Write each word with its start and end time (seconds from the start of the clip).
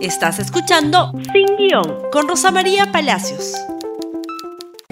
Estás 0.00 0.38
escuchando 0.38 1.12
Sin 1.32 1.56
Guión 1.56 2.08
con 2.12 2.28
Rosa 2.28 2.52
María 2.52 2.92
Palacios. 2.92 3.54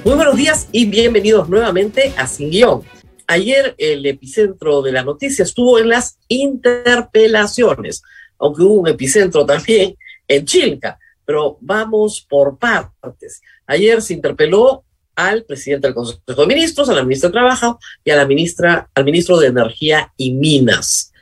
Muy 0.03 0.17
buenos 0.17 0.35
días 0.35 0.69
y 0.73 0.87
bienvenidos 0.87 1.49
nuevamente 1.49 2.13
a 2.17 2.27
Sin 2.27 2.51
Guión. 2.51 2.83
Ayer 3.29 3.77
el 3.79 4.05
epicentro 4.05 4.83
de 4.83 4.91
la 4.91 5.05
noticia 5.05 5.45
estuvo 5.45 5.79
en 5.79 5.91
las 5.91 6.19
interpelaciones, 6.27 8.03
aunque 8.37 8.63
hubo 8.63 8.81
un 8.81 8.89
epicentro 8.89 9.47
también 9.47 9.97
en 10.27 10.45
Chilca, 10.45 10.99
pero 11.25 11.57
vamos 11.61 12.27
por 12.29 12.59
partes. 12.59 13.41
Ayer 13.65 14.03
se 14.03 14.15
interpeló 14.15 14.83
al 15.15 15.45
presidente 15.45 15.87
del 15.87 15.95
Consejo 15.95 16.41
de 16.41 16.47
Ministros, 16.49 16.89
a 16.89 16.95
la 16.95 17.05
ministra 17.05 17.29
de 17.29 17.35
Trabajo 17.35 17.79
y 18.05 18.11
a 18.11 18.17
la 18.17 18.27
ministra, 18.27 18.91
al 18.93 19.05
ministro 19.05 19.39
de 19.39 19.47
Energía 19.47 20.13
y 20.17 20.33
Minas. 20.33 21.13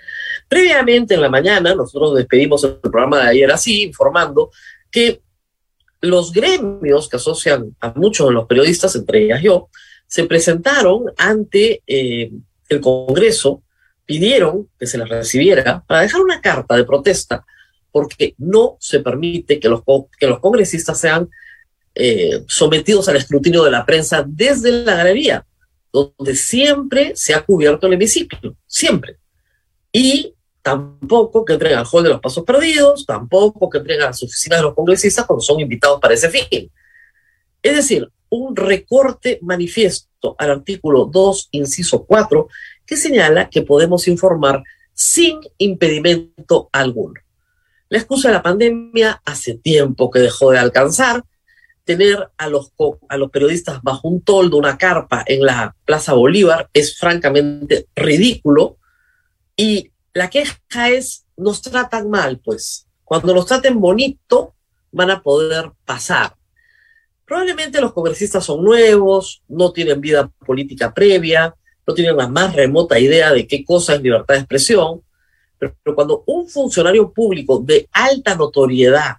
Previamente 0.49 1.15
en 1.15 1.21
la 1.21 1.29
mañana, 1.29 1.75
nosotros 1.75 2.15
despedimos 2.15 2.65
el 2.65 2.77
programa 2.77 3.21
de 3.21 3.31
ayer 3.31 3.51
así, 3.51 3.83
informando 3.83 4.51
que 4.91 5.23
los 6.01 6.32
gremios 6.32 7.09
que 7.09 7.17
asocian 7.17 7.75
a 7.81 7.93
muchos 7.96 8.29
de 8.29 8.35
los 8.35 8.46
periodistas, 8.46 8.95
entre 8.95 9.25
ellas 9.25 9.43
yo, 9.43 9.68
se 10.07 10.25
presentaron 10.25 11.05
ante 11.17 11.82
eh, 11.87 12.31
el 12.68 12.81
Congreso, 12.81 13.63
pidieron 14.07 14.68
que 14.79 14.87
se 14.87 14.99
les 14.99 15.09
recibiera 15.09 15.82
para 15.87 16.03
dejar 16.03 16.21
una 16.21 16.41
carta 16.41 16.77
de 16.77 16.85
protesta, 16.85 17.45
porque 17.91 18.35
no 18.39 18.77
se 18.81 19.01
permite 19.01 19.59
que 19.59 19.68
los, 19.68 19.82
que 20.18 20.27
los 20.27 20.41
congresistas 20.41 21.01
sean 21.01 21.29
eh, 21.95 22.43
sometidos 22.49 23.09
al 23.09 23.17
escrutinio 23.17 23.63
de 23.65 23.71
la 23.71 23.87
prensa 23.87 24.25
desde 24.27 24.73
la 24.73 24.96
galería, 24.96 25.46
donde 25.93 26.35
siempre 26.35 27.13
se 27.15 27.35
ha 27.35 27.45
cubierto 27.45 27.87
el 27.87 27.93
hemiciclo, 27.93 28.57
siempre. 28.67 29.18
Y 29.96 30.34
tampoco 30.61 31.44
que 31.44 31.53
entren 31.53 31.79
al 31.79 31.86
hall 31.90 32.03
de 32.03 32.08
los 32.08 32.20
pasos 32.20 32.42
perdidos, 32.42 33.06
tampoco 33.06 33.70
que 33.70 33.78
entren 33.78 34.03
a 34.03 34.06
las 34.06 34.20
oficinas 34.25 34.58
de 34.58 34.64
los 34.64 34.75
congresistas 34.75 35.25
cuando 35.25 35.41
son 35.41 35.61
invitados 35.61 36.00
para 36.00 36.14
ese 36.14 36.28
fin. 36.30 36.69
Es 37.62 37.77
decir, 37.77 38.11
un 38.28 38.56
recorte 38.56 39.39
manifiesto 39.41 40.34
al 40.36 40.51
artículo 40.51 41.05
2, 41.05 41.48
inciso 41.53 42.05
4, 42.05 42.48
que 42.84 42.97
señala 42.97 43.48
que 43.48 43.62
podemos 43.62 44.09
informar 44.09 44.64
sin 44.92 45.39
impedimento 45.59 46.69
alguno. 46.73 47.20
La 47.89 47.98
excusa 47.98 48.29
de 48.29 48.34
la 48.34 48.42
pandemia 48.42 49.23
hace 49.25 49.55
tiempo 49.55 50.11
que 50.11 50.19
dejó 50.19 50.51
de 50.51 50.58
alcanzar, 50.58 51.23
tener 51.84 52.31
a 52.36 52.48
los, 52.48 52.73
a 53.08 53.17
los 53.17 53.31
periodistas 53.31 53.81
bajo 53.83 54.08
un 54.08 54.23
toldo, 54.23 54.56
una 54.56 54.77
carpa 54.77 55.23
en 55.25 55.45
la 55.45 55.77
Plaza 55.84 56.14
Bolívar 56.14 56.69
es 56.73 56.98
francamente 56.98 57.86
ridículo 57.95 58.79
y 59.57 59.91
la 60.13 60.31
queja 60.31 60.91
es, 60.91 61.25
nos 61.37 61.63
tratan 61.63 62.11
mal, 62.11 62.39
pues. 62.39 62.87
Cuando 63.05 63.35
nos 63.35 63.47
traten 63.47 63.81
bonito, 63.81 64.55
van 64.93 65.11
a 65.11 65.23
poder 65.23 65.73
pasar. 65.85 66.35
Probablemente 67.27 67.81
los 67.81 67.93
congresistas 67.93 68.45
son 68.45 68.65
nuevos, 68.65 69.43
no 69.49 69.73
tienen 69.73 70.01
vida 70.01 70.31
política 70.47 70.93
previa, 70.93 71.55
no 71.87 71.95
tienen 71.95 72.17
la 72.17 72.29
más 72.29 72.55
remota 72.55 72.99
idea 72.99 73.33
de 73.33 73.47
qué 73.47 73.65
cosa 73.65 73.95
es 73.95 74.03
libertad 74.03 74.35
de 74.35 74.41
expresión, 74.41 75.03
pero, 75.59 75.75
pero 75.83 75.95
cuando 75.95 76.23
un 76.27 76.49
funcionario 76.49 77.13
público 77.13 77.59
de 77.59 77.89
alta 77.93 78.35
notoriedad 78.35 79.17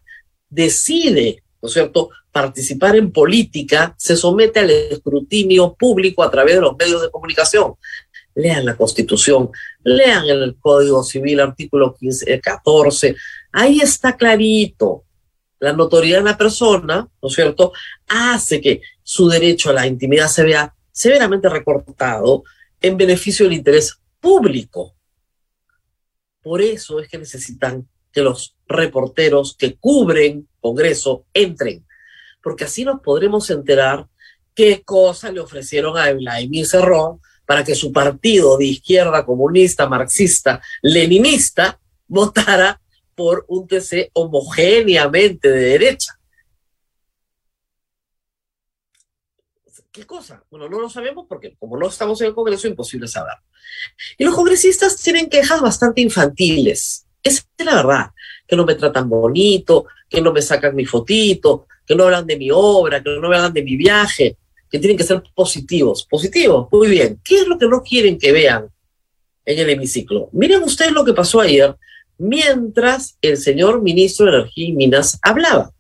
decide, 0.50 1.44
¿no 1.62 1.68
es 1.68 1.74
cierto?, 1.74 2.10
participar 2.32 2.98
en 2.98 3.14
política, 3.14 3.96
se 3.98 4.18
somete 4.18 4.60
al 4.60 4.70
escrutinio 4.70 5.74
público 5.74 6.22
a 6.22 6.30
través 6.30 6.56
de 6.56 6.62
los 6.62 6.76
medios 6.78 7.02
de 7.02 7.10
comunicación. 7.10 7.76
Lean 8.36 8.66
la 8.66 8.76
Constitución, 8.76 9.50
lean 9.84 10.28
el 10.28 10.58
Código 10.60 11.04
Civil, 11.04 11.40
artículo 11.40 11.96
15, 11.96 12.40
14. 12.40 13.08
Eh, 13.08 13.16
Ahí 13.52 13.80
está 13.80 14.16
clarito. 14.16 15.04
La 15.60 15.72
notoriedad 15.72 16.20
de 16.20 16.26
la 16.26 16.38
persona, 16.38 17.08
¿no 17.22 17.30
es 17.30 17.34
cierto?, 17.34 17.72
hace 18.08 18.60
que 18.60 18.82
su 19.02 19.30
derecho 19.30 19.70
a 19.70 19.74
la 19.74 19.88
intimidad 19.88 20.28
se 20.28 20.44
vea 20.44 20.76
severamente 20.92 21.48
recortado 21.50 22.44
en 22.82 22.98
beneficio 22.98 23.46
del 23.46 23.56
interés 23.56 23.98
público. 24.20 24.96
Por 26.42 26.62
eso 26.62 27.00
es 27.00 27.08
que 27.08 27.18
necesitan 27.18 27.88
que 28.12 28.22
los 28.22 28.56
reporteros 28.68 29.56
que 29.58 29.76
cubren 29.76 30.48
Congreso 30.60 31.26
entren 31.34 31.86
porque 32.46 32.66
así 32.66 32.86
nos 32.86 33.02
podremos 33.02 33.50
enterar 33.50 34.06
qué 34.54 34.84
cosa 34.84 35.32
le 35.32 35.40
ofrecieron 35.40 35.98
a 35.98 36.14
Vladimir 36.14 36.68
Cerrón 36.68 37.20
para 37.46 37.64
que 37.64 37.76
su 37.76 37.92
partido 37.92 38.58
de 38.58 38.66
izquierda 38.66 39.26
comunista, 39.26 39.88
marxista, 39.88 40.62
leninista 40.82 41.80
votara 42.08 42.82
por 43.16 43.46
un 43.48 43.68
TC 43.68 44.12
homogéneamente 44.14 45.50
de 45.50 45.62
derecha. 45.62 46.20
¿Qué 49.96 50.06
cosa? 50.06 50.44
Bueno, 50.52 50.68
no 50.68 50.82
lo 50.82 50.90
sabemos 50.90 51.26
porque 51.26 51.56
como 51.58 51.78
no 51.78 51.88
estamos 51.88 52.20
en 52.20 52.28
el 52.28 52.34
Congreso, 52.34 52.68
es 52.68 52.72
imposible 52.72 53.08
saber. 53.08 53.36
Y 54.18 54.26
los 54.26 54.36
congresistas 54.36 55.02
tienen 55.02 55.30
quejas 55.30 55.62
bastante 55.62 56.02
infantiles. 56.02 57.08
Esa 57.24 57.44
es 57.58 57.66
la 57.66 57.76
verdad, 57.76 58.12
que 58.46 58.58
no 58.58 58.66
me 58.66 58.76
tratan 58.76 59.08
bonito, 59.08 59.86
que 60.10 60.20
no 60.20 60.34
me 60.34 60.42
sacan 60.42 60.76
mi 60.76 60.86
fotito, 60.86 61.68
que 61.86 61.96
no 61.96 62.04
hablan 62.04 62.28
de 62.28 62.38
mi 62.38 62.50
obra, 62.52 63.02
que 63.02 63.10
no 63.10 63.28
hablan 63.28 63.54
de 63.54 63.64
mi 63.64 63.78
viaje, 63.78 64.38
que 64.76 64.80
tienen 64.80 64.98
que 64.98 65.06
ser 65.06 65.24
positivos. 65.34 66.06
Positivos, 66.10 66.68
muy 66.70 66.90
bien. 66.90 67.18
¿Qué 67.24 67.40
es 67.40 67.48
lo 67.48 67.58
que 67.58 67.68
no 67.68 67.82
quieren 67.82 68.18
que 68.18 68.34
vean 68.34 68.66
en 69.46 69.60
el 69.60 69.70
hemiciclo? 69.70 70.28
Miren 70.34 70.64
ustedes 70.64 70.92
lo 70.92 71.06
que 71.06 71.14
pasó 71.14 71.40
ayer 71.40 71.74
mientras 72.18 73.18
el 73.22 73.38
señor 73.38 73.82
ministro 73.82 74.26
de 74.26 74.40
Energía 74.40 74.68
y 74.68 74.72
Minas 74.74 75.18
hablaba. 75.22 75.72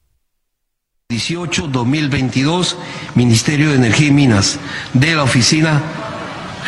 18-2022, 1.10 2.76
Ministerio 3.16 3.70
de 3.70 3.76
Energía 3.76 4.08
y 4.08 4.12
Minas, 4.12 4.60
de 4.94 5.14
la 5.14 5.24
Oficina 5.24 5.84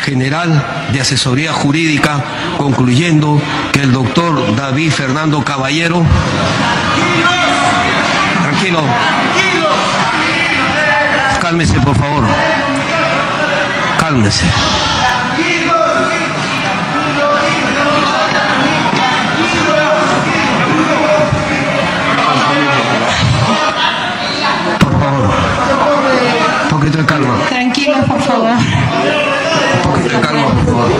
General 0.04 0.90
de 0.92 1.00
Asesoría 1.00 1.54
Jurídica, 1.54 2.24
concluyendo 2.58 3.40
que 3.72 3.80
el 3.80 3.92
doctor 3.92 4.54
David 4.54 4.90
Fernando 4.90 5.42
Caballero 5.42 6.04
Tranquilo. 8.42 8.80
Cálmese, 11.48 11.80
por 11.80 11.96
favor. 11.96 12.24
Cálmese. 13.98 14.44
Por 24.78 25.00
favor. 25.00 25.30
Un 26.64 26.68
poquito 26.68 26.98
de 26.98 27.06
calma. 27.06 27.38
Tranquilo, 27.48 27.96
por 28.06 28.20
favor. 28.20 28.50
Un 28.50 29.90
poquito 29.90 30.16
de 30.16 30.20
calma, 30.20 30.48
por 30.50 30.64
favor. 30.66 30.90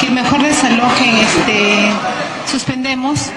Que 0.00 0.10
mejor 0.10 0.42
desalojen 0.42 1.16
este. 1.18 1.90
Suspendemos. 2.50 3.32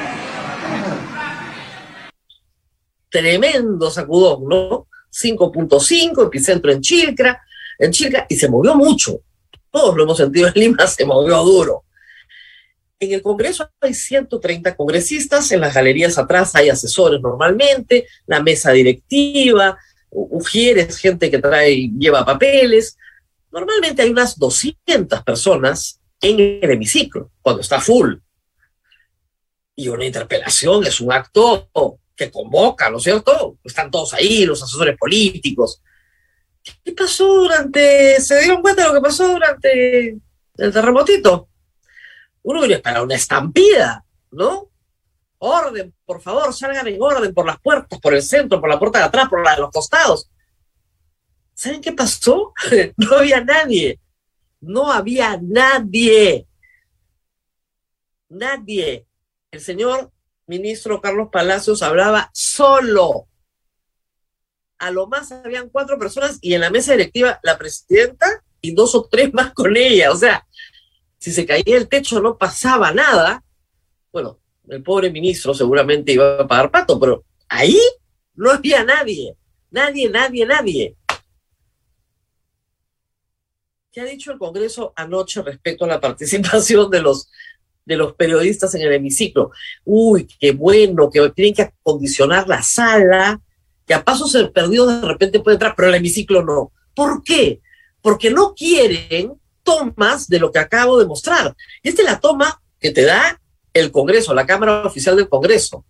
Tremendo 3.10 3.90
sacudón, 3.90 4.48
¿no? 4.48 4.88
5.5, 5.12 6.28
epicentro 6.28 6.72
en 6.72 6.82
Chilca, 6.82 7.42
en 7.78 7.92
Chilca, 7.92 8.26
y 8.30 8.36
se 8.36 8.50
movió 8.50 8.76
mucho. 8.76 9.22
Todos 9.72 9.96
lo 9.96 10.04
hemos 10.04 10.18
sentido 10.18 10.48
en 10.48 10.54
Lima, 10.56 10.88
se 10.88 11.06
movió 11.06 11.38
duro. 11.44 11.84
En 13.00 13.14
el 13.14 13.22
Congreso 13.22 13.70
hay 13.80 13.94
130 13.94 14.76
congresistas, 14.76 15.52
en 15.52 15.62
las 15.62 15.74
galerías 15.74 16.18
atrás 16.18 16.54
hay 16.56 16.70
asesores 16.70 17.22
normalmente, 17.22 18.08
la 18.28 18.42
mesa 18.42 18.72
directiva, 18.72 19.78
ujieres, 20.10 20.98
gente 20.98 21.32
que 21.32 21.40
trae, 21.40 21.90
lleva 21.98 22.26
papeles. 22.26 22.98
Normalmente 23.52 24.02
hay 24.02 24.10
unas 24.10 24.38
200 24.38 25.24
personas 25.24 26.02
en 26.22 26.62
el 26.62 26.72
hemiciclo, 26.72 27.32
cuando 27.42 27.62
está 27.62 27.80
full. 27.80 28.16
Y 29.76 29.88
una 29.88 30.06
interpelación 30.06 30.86
es 30.86 31.00
un 31.00 31.14
acto 31.14 31.70
que 32.20 32.30
convoca, 32.30 32.90
¿no 32.90 32.98
es 32.98 33.04
cierto? 33.04 33.58
Están 33.64 33.90
todos 33.90 34.14
ahí, 34.14 34.46
los 34.46 34.62
asesores 34.62 34.98
políticos. 34.98 35.82
¿Qué 36.84 36.92
pasó 36.92 37.26
durante, 37.26 38.20
se 38.20 38.42
dieron 38.42 38.62
cuenta 38.62 38.82
de 38.82 38.90
lo 38.90 38.94
que 38.94 39.02
pasó 39.02 39.30
durante 39.30 40.10
el 40.58 40.74
terremotito? 40.74 41.48
Uno 42.44 42.62
quería 42.62 42.76
esperar 42.76 43.04
una 43.04 43.16
estampida, 43.16 44.06
¿no? 44.32 44.70
Orden, 45.38 45.96
por 46.06 46.22
favor, 46.22 46.54
salgan 46.54 46.88
en 46.90 47.02
orden 47.02 47.34
por 47.34 47.46
las 47.46 47.58
puertas, 47.62 47.98
por 48.00 48.14
el 48.14 48.22
centro, 48.22 48.60
por 48.60 48.70
la 48.70 48.78
puerta 48.78 49.00
de 49.00 49.06
atrás, 49.06 49.30
por 49.30 49.42
la 49.44 49.56
de 49.56 49.62
los 49.62 49.72
costados. 49.72 50.30
¿Saben 51.54 51.80
qué 51.80 51.94
pasó? 51.94 52.54
no 52.98 53.16
había 53.16 53.42
nadie. 53.42 53.98
No 54.60 54.92
había 54.92 55.40
nadie. 55.42 56.46
Nadie. 58.28 59.06
El 59.52 59.62
señor 59.62 60.12
ministro 60.50 61.00
Carlos 61.00 61.30
Palacios 61.32 61.84
hablaba 61.84 62.32
solo. 62.34 63.28
A 64.80 64.90
lo 64.90 65.08
más 65.08 65.32
habían 65.32 65.70
cuatro 65.70 66.00
personas 66.00 66.40
y 66.42 66.56
en 66.56 66.62
la 66.62 66.72
mesa 66.72 66.94
directiva 66.94 67.40
la 67.44 67.58
presidenta 67.58 68.44
y 68.60 68.74
dos 68.74 68.96
o 68.96 69.08
tres 69.10 69.32
más 69.32 69.54
con 69.54 69.78
ella. 69.78 70.12
O 70.12 70.16
sea, 70.16 70.46
si 71.20 71.32
se 71.32 71.46
caía 71.46 71.78
el 71.78 71.88
techo 71.88 72.20
no 72.20 72.38
pasaba 72.38 72.92
nada. 72.92 73.44
bueno, 74.12 74.40
el 74.68 74.82
pobre 74.82 75.12
ministro 75.12 75.54
seguramente 75.54 76.14
iba 76.14 76.40
a 76.40 76.48
pagar 76.48 76.72
pato, 76.72 77.00
pero 77.00 77.24
ahí 77.48 77.80
no 78.34 78.52
había 78.52 78.84
nadie, 78.84 79.36
nadie, 79.70 80.10
nadie, 80.10 80.46
nadie. 80.46 80.96
¿Qué 83.92 84.02
ha 84.02 84.06
dicho 84.06 84.32
el 84.32 84.40
Congreso 84.40 84.94
anoche 84.96 85.42
respecto 85.42 85.86
a 85.86 85.88
la 85.88 86.00
participación 86.00 86.90
de 86.90 87.02
los, 87.02 87.30
de 87.90 87.98
los 87.98 88.14
periodistas 88.14 88.76
en 88.76 88.84
el 88.84 88.94
hemiciclo? 88.94 89.52
Uy, 89.84 90.28
qué 90.40 90.52
bueno, 90.52 91.10
que 91.10 91.28
tienen 91.32 91.56
que 91.56 91.64
acondicionar 91.64 92.48
la 92.48 92.62
sala, 92.62 93.42
que 93.86 93.96
a 93.96 94.06
paso 94.06 94.28
ser 94.28 94.52
perdido 94.52 94.86
de 94.86 95.02
repente 95.06 95.40
puede 95.40 95.56
entrar, 95.56 95.74
pero 95.76 95.90
el 95.90 95.96
hemiciclo 95.96 96.44
no. 96.44 96.72
¿Por 96.94 97.24
qué? 97.24 97.62
Porque 98.02 98.30
no 98.30 98.54
quieren 98.54 99.34
tomas 99.64 100.28
de 100.28 100.40
lo 100.40 100.52
que 100.52 100.60
acabo 100.60 101.00
de 101.00 101.08
mostrar. 101.08 101.56
Y 101.82 101.90
esta 101.90 102.04
es 102.04 102.08
la 102.08 102.20
toma 102.20 102.62
que 102.80 102.92
te 102.92 103.04
da 103.04 103.42
el 103.74 103.92
Congreso, 103.92 104.36
la 104.36 104.46
Cámara 104.46 104.86
Oficial 104.86 105.16
del 105.16 105.28
Congreso. 105.28 105.84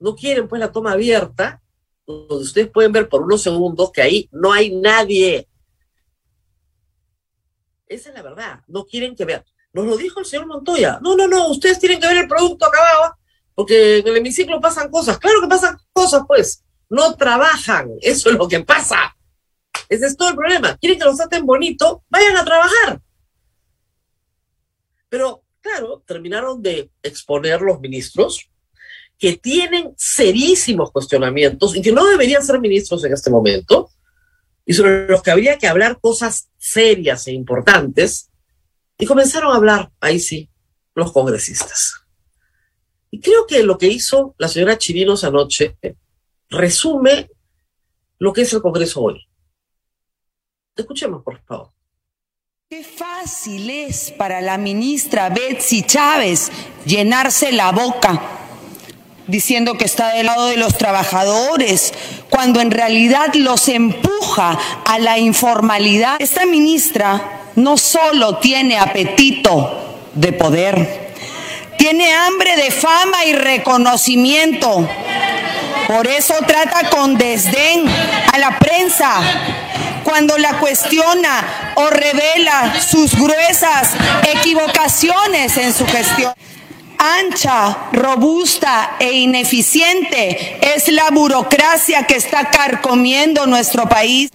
No 0.00 0.16
quieren 0.16 0.48
pues 0.48 0.58
la 0.58 0.72
toma 0.72 0.92
abierta, 0.92 1.62
donde 2.04 2.34
ustedes 2.34 2.68
pueden 2.68 2.90
ver 2.90 3.08
por 3.08 3.22
unos 3.22 3.40
segundos 3.40 3.92
que 3.92 4.02
ahí 4.02 4.28
no 4.32 4.52
hay 4.52 4.74
nadie. 4.74 5.48
Esa 7.86 8.08
es 8.08 8.14
la 8.16 8.22
verdad. 8.22 8.60
No 8.66 8.84
quieren 8.84 9.14
que 9.14 9.24
vean. 9.24 9.44
Nos 9.74 9.86
lo 9.86 9.96
dijo 9.96 10.20
el 10.20 10.26
señor 10.26 10.46
Montoya. 10.46 11.00
No, 11.02 11.16
no, 11.16 11.26
no, 11.26 11.48
ustedes 11.48 11.80
tienen 11.80 12.00
que 12.00 12.06
ver 12.06 12.18
el 12.18 12.28
producto 12.28 12.64
acabado, 12.64 13.16
porque 13.54 13.98
en 13.98 14.06
el 14.06 14.16
hemiciclo 14.18 14.60
pasan 14.60 14.88
cosas. 14.88 15.18
Claro 15.18 15.40
que 15.40 15.48
pasan 15.48 15.76
cosas, 15.92 16.22
pues. 16.26 16.64
No 16.88 17.14
trabajan. 17.16 17.90
Eso 18.00 18.30
es 18.30 18.36
lo 18.36 18.46
que 18.46 18.60
pasa. 18.60 19.16
Ese 19.88 20.06
es 20.06 20.16
todo 20.16 20.30
el 20.30 20.36
problema. 20.36 20.76
Quieren 20.76 20.98
que 20.98 21.04
los 21.04 21.16
traten 21.16 21.44
bonito, 21.44 22.04
vayan 22.08 22.36
a 22.36 22.44
trabajar. 22.44 23.00
Pero, 25.08 25.42
claro, 25.60 26.04
terminaron 26.06 26.62
de 26.62 26.90
exponer 27.02 27.60
los 27.60 27.80
ministros 27.80 28.48
que 29.18 29.36
tienen 29.36 29.92
serísimos 29.96 30.92
cuestionamientos 30.92 31.74
y 31.74 31.82
que 31.82 31.92
no 31.92 32.06
deberían 32.06 32.44
ser 32.44 32.60
ministros 32.60 33.04
en 33.04 33.12
este 33.12 33.30
momento, 33.30 33.90
y 34.66 34.72
sobre 34.72 35.06
los 35.08 35.22
que 35.22 35.30
habría 35.30 35.58
que 35.58 35.66
hablar 35.66 36.00
cosas 36.00 36.48
serias 36.58 37.26
e 37.26 37.32
importantes, 37.32 38.30
y 38.98 39.06
comenzaron 39.06 39.52
a 39.52 39.56
hablar, 39.56 39.90
ahí 40.00 40.20
sí, 40.20 40.50
los 40.94 41.12
congresistas. 41.12 42.04
Y 43.10 43.20
creo 43.20 43.46
que 43.46 43.62
lo 43.62 43.78
que 43.78 43.86
hizo 43.86 44.34
la 44.38 44.48
señora 44.48 44.78
Chirinos 44.78 45.24
anoche 45.24 45.76
resume 46.50 47.30
lo 48.18 48.32
que 48.32 48.42
es 48.42 48.52
el 48.52 48.62
Congreso 48.62 49.02
hoy. 49.02 49.20
Escuchemos, 50.76 51.22
por 51.22 51.40
favor. 51.44 51.70
Qué 52.68 52.82
fácil 52.82 53.70
es 53.70 54.10
para 54.12 54.40
la 54.40 54.58
ministra 54.58 55.28
Betsy 55.28 55.82
Chávez 55.82 56.50
llenarse 56.84 57.52
la 57.52 57.70
boca 57.70 58.20
diciendo 59.26 59.74
que 59.74 59.84
está 59.84 60.14
del 60.14 60.26
lado 60.26 60.46
de 60.46 60.56
los 60.56 60.76
trabajadores, 60.76 61.92
cuando 62.30 62.60
en 62.60 62.70
realidad 62.70 63.32
los 63.34 63.68
empuja 63.68 64.58
a 64.84 64.98
la 64.98 65.18
informalidad. 65.18 66.16
Esta 66.20 66.46
ministra 66.46 67.43
no 67.56 67.76
solo 67.76 68.38
tiene 68.38 68.78
apetito 68.78 69.98
de 70.14 70.32
poder, 70.32 71.12
tiene 71.78 72.12
hambre 72.12 72.56
de 72.56 72.70
fama 72.70 73.24
y 73.24 73.34
reconocimiento. 73.34 74.88
Por 75.86 76.06
eso 76.06 76.34
trata 76.46 76.88
con 76.88 77.18
desdén 77.18 77.84
a 78.32 78.38
la 78.38 78.58
prensa 78.58 79.20
cuando 80.02 80.38
la 80.38 80.58
cuestiona 80.58 81.72
o 81.74 81.90
revela 81.90 82.80
sus 82.80 83.14
gruesas 83.14 83.90
equivocaciones 84.32 85.56
en 85.56 85.74
su 85.74 85.86
gestión. 85.86 86.32
Ancha, 86.98 87.88
robusta 87.92 88.96
e 88.98 89.12
ineficiente 89.12 90.58
es 90.74 90.88
la 90.88 91.10
burocracia 91.10 92.06
que 92.06 92.16
está 92.16 92.50
carcomiendo 92.50 93.46
nuestro 93.46 93.88
país. 93.88 94.30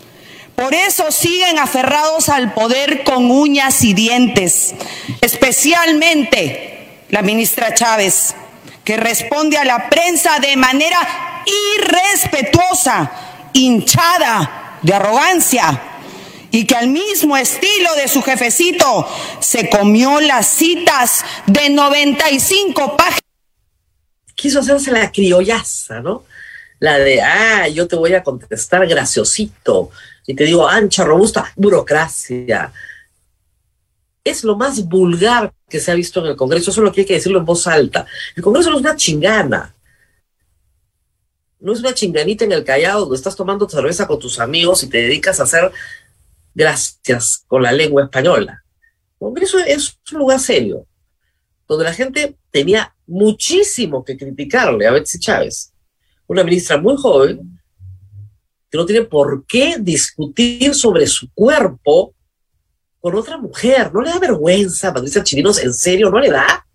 Por 0.59 0.73
eso 0.73 1.09
siguen 1.09 1.57
aferrados 1.57 2.27
al 2.27 2.53
poder 2.53 3.06
con 3.06 3.31
uñas 3.31 3.81
y 3.85 3.94
dientes, 3.94 4.75
especialmente 5.21 7.06
la 7.11 7.21
ministra 7.21 7.73
Chávez, 7.73 8.35
que 8.83 8.97
responde 8.97 9.57
a 9.57 9.63
la 9.63 9.89
prensa 9.89 10.38
de 10.39 10.57
manera 10.57 11.00
irrespetuosa, 11.77 13.09
hinchada, 13.53 14.79
de 14.81 14.94
arrogancia 14.94 15.81
y 16.51 16.65
que 16.65 16.75
al 16.75 16.89
mismo 16.89 17.38
estilo 17.38 17.95
de 17.95 18.09
su 18.09 18.21
jefecito 18.21 19.07
se 19.39 19.69
comió 19.69 20.19
las 20.19 20.45
citas 20.45 21.23
de 21.45 21.69
95 21.69 22.97
páginas. 22.97 23.21
Quiso 24.35 24.59
hacerse 24.59 24.91
la 24.91 25.09
criollaza, 25.09 26.01
¿no? 26.01 26.25
La 26.79 26.97
de, 26.97 27.21
ah, 27.21 27.67
yo 27.69 27.88
te 27.88 27.95
voy 27.95 28.13
a 28.13 28.23
contestar 28.23 28.85
graciosito 28.88 29.91
y 30.30 30.36
te 30.36 30.44
digo 30.44 30.70
ancha, 30.70 31.04
robusta, 31.04 31.52
burocracia. 31.56 32.72
Es 34.24 34.44
lo 34.44 34.56
más 34.56 34.88
vulgar 34.88 35.52
que 35.68 35.80
se 35.80 35.92
ha 35.92 35.96
visto 35.96 36.20
en 36.20 36.28
el 36.28 36.36
Congreso, 36.36 36.70
eso 36.70 36.81
es 36.81 36.86
lo 36.86 36.92
que 36.92 37.02
hay 37.02 37.08
que 37.08 37.16
decirlo 37.16 37.40
en 37.40 37.46
voz 37.46 37.66
alta. 37.66 38.06
El 38.36 38.44
Congreso 38.44 38.70
no 38.70 38.76
es 38.76 38.81
una 38.81 38.96
chingana 38.96 39.74
no 41.60 41.74
es 41.74 41.80
una 41.80 41.96
chinganita 41.96 42.46
en 42.46 42.52
el 42.52 42.64
Callao 42.64 43.02
donde 43.02 43.16
estás 43.16 43.36
tomando 43.36 43.68
cerveza 43.68 44.06
con 44.06 44.20
tus 44.20 44.40
amigos 44.40 44.84
y 44.84 44.88
te 44.88 45.00
dedicas 45.00 45.40
a 45.40 45.44
hacer 45.44 45.72
gracias 46.54 47.44
con 47.48 47.64
la 47.64 47.72
lengua 47.72 48.04
española. 48.04 48.64
Congreso 49.18 49.58
es 49.58 49.98
un 50.12 50.20
lugar 50.20 50.40
serio, 50.40 50.86
donde 51.68 51.86
la 51.86 51.94
gente 51.94 52.38
tenía 52.52 52.96
muchísimo 53.08 54.06
que 54.06 54.16
criticarle 54.16 54.86
a 54.86 54.92
Betsy 54.92 55.18
Chávez, 55.18 55.74
una 56.28 56.44
ministra 56.44 56.78
muy 56.78 56.96
joven, 56.96 57.58
que 58.69 58.77
no 58.77 58.86
tiene 58.86 59.06
por 59.06 59.45
qué 59.45 59.77
discutir 59.80 60.75
sobre 60.75 61.07
su 61.07 61.31
cuerpo 61.33 62.13
con 63.00 63.16
otra 63.16 63.38
mujer. 63.38 63.92
¿No 63.94 64.01
le 64.01 64.12
da 64.12 64.19
vergüenza, 64.19 64.94
Patricia 64.94 65.24
Chirinos? 65.24 65.63
¿En 65.63 65.74
serio? 65.74 66.10
¿No 66.10 66.19
le 66.19 66.30
da? 66.30 66.66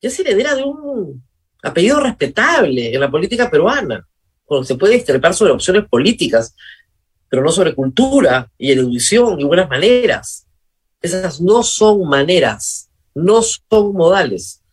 Ya 0.00 0.08
es 0.08 0.18
heredera 0.18 0.54
de 0.54 0.64
un 0.64 1.22
apellido 1.62 2.00
respetable 2.00 2.92
en 2.92 3.00
la 3.00 3.10
política 3.10 3.50
peruana, 3.50 4.06
cuando 4.44 4.64
se 4.64 4.74
puede 4.74 4.94
discrepar 4.94 5.34
sobre 5.34 5.52
opciones 5.52 5.88
políticas, 5.88 6.54
pero 7.28 7.42
no 7.42 7.50
sobre 7.50 7.74
cultura 7.74 8.50
y 8.58 8.72
erudición 8.72 9.40
y 9.40 9.44
buenas 9.44 9.68
maneras. 9.68 10.46
Esas 11.00 11.40
no 11.40 11.62
son 11.62 12.06
maneras, 12.08 12.90
no 13.14 13.40
son 13.42 13.92
modales. 13.92 14.63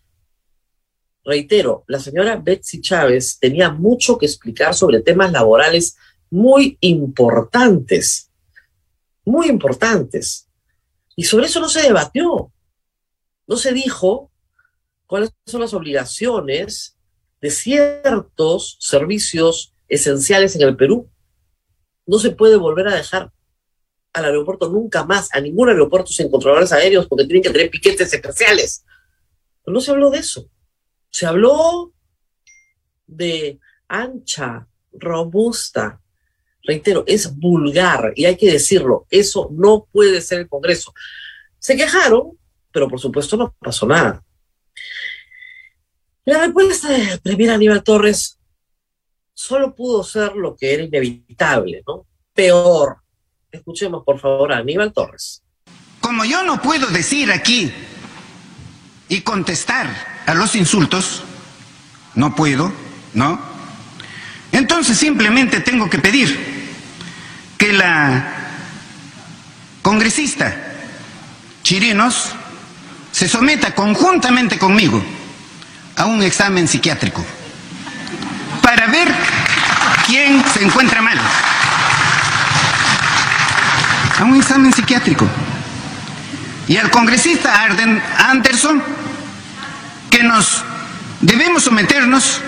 Reitero, 1.24 1.84
la 1.88 2.00
señora 2.00 2.38
Betsy 2.38 2.82
Chávez 2.82 3.38
tenía 3.40 3.70
mucho 3.70 4.18
que 4.18 4.26
explicar 4.26 4.74
sobre 4.74 5.02
temas 5.02 5.32
laborales 5.32 5.96
muy 6.32 6.78
importantes, 6.82 8.32
muy 9.24 9.48
importantes. 9.48 10.48
Y 11.16 11.24
sobre 11.26 11.46
eso 11.46 11.60
no 11.60 11.70
se 11.70 11.84
debatió. 11.84 12.52
No 13.46 13.58
se 13.58 13.72
dijo 13.72 14.32
cuáles 15.06 15.32
son 15.46 15.62
las 15.62 15.74
obligaciones 15.74 16.98
de 17.40 17.52
ciertos 17.52 18.78
servicios 18.80 19.74
esenciales 19.88 20.56
en 20.56 20.64
el 20.64 20.76
Perú. 20.76 21.10
No 22.08 22.18
se 22.18 22.32
puede 22.32 22.56
volver 22.56 22.88
a 22.88 22.96
dejar 22.96 23.32
al 24.14 24.26
aeropuerto 24.26 24.70
nunca 24.70 25.06
más, 25.06 25.30
a 25.34 25.40
ningún 25.40 25.70
aeropuerto 25.70 26.12
sin 26.12 26.32
controladores 26.32 26.72
aéreos, 26.72 27.08
porque 27.08 27.26
tienen 27.26 27.44
que 27.44 27.50
tener 27.52 27.70
piquetes 27.70 28.12
especiales. 28.12 28.84
No 29.66 29.80
se 29.80 29.92
habló 29.92 30.10
de 30.10 30.20
eso. 30.20 30.50
Se 31.12 31.26
habló 31.26 31.94
de 33.06 33.60
ancha, 33.88 34.68
robusta. 34.94 36.00
Reitero, 36.64 37.04
es 37.06 37.36
vulgar 37.38 38.14
y 38.16 38.26
hay 38.26 38.38
que 38.38 38.52
decirlo. 38.52 39.06
Eso 39.10 39.50
no 39.52 39.88
puede 39.92 40.22
ser 40.22 40.42
el 40.42 40.50
Congreso. 40.50 40.94
Se 41.60 41.76
quejaron, 41.76 42.38
pero 42.72 42.88
por 42.88 43.00
supuesto 43.00 43.36
no 43.36 43.56
pasó 43.60 43.86
nada. 43.86 44.24
La 46.24 46.46
respuesta 46.46 46.90
del 46.90 47.20
primer 47.20 47.50
Aníbal 47.50 47.84
Torres 47.84 48.40
solo 49.34 49.76
pudo 49.76 50.04
ser 50.04 50.36
lo 50.36 50.56
que 50.56 50.74
era 50.74 50.84
inevitable, 50.84 51.84
¿no? 51.86 52.06
Peor. 52.34 52.98
Escuchemos, 53.52 54.04
por 54.06 54.20
favor, 54.20 54.54
a 54.54 54.58
Aníbal 54.58 54.94
Torres. 54.94 55.44
Como 56.00 56.24
yo 56.24 56.44
no 56.44 56.62
puedo 56.62 56.88
decir 56.88 57.32
aquí 57.32 57.72
y 59.10 59.22
contestar 59.22 60.11
a 60.26 60.34
los 60.34 60.56
insultos, 60.56 61.24
no 62.16 62.36
puedo, 62.36 62.72
¿no? 63.14 63.40
Entonces 64.52 64.98
simplemente 64.98 65.62
tengo 65.62 65.90
que 65.90 66.00
pedir 66.00 66.72
que 67.58 67.74
la 67.74 68.26
congresista 69.82 70.56
Chirinos 71.64 72.32
se 73.12 73.28
someta 73.28 73.74
conjuntamente 73.76 74.58
conmigo 74.58 75.04
a 75.96 76.06
un 76.06 76.24
examen 76.24 76.68
psiquiátrico 76.68 77.24
para 78.62 78.88
ver 78.88 79.14
quién 80.08 80.44
se 80.54 80.64
encuentra 80.64 81.02
mal. 81.02 81.20
A 84.20 84.24
un 84.24 84.36
examen 84.36 84.74
psiquiátrico. 84.74 85.28
y 86.68 86.78
al 86.78 86.90
congresista 86.90 87.64
Arden 87.64 88.02
Anderson 88.18 88.82
que 90.12 90.22
nos 90.22 90.64
debemos 91.22 91.64
someternos 91.64 92.42